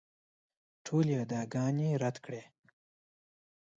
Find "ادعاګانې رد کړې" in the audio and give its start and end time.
1.23-2.41